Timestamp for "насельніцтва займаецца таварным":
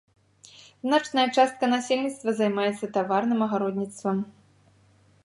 1.75-3.39